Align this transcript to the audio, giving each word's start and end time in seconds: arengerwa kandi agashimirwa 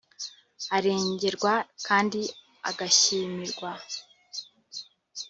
arengerwa 0.75 1.53
kandi 1.87 2.19
agashimirwa 2.69 3.71